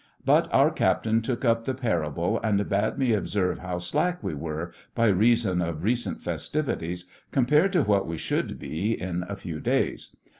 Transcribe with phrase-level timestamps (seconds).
[0.25, 4.73] But our Captain took up the parable and bade me observe how slack we were,
[4.95, 10.15] by reason of recent festivities, compared to what we should be in a few days.